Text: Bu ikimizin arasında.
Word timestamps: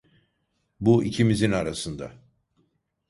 Bu 0.79 1.03
ikimizin 1.03 1.51
arasında. 1.51 2.11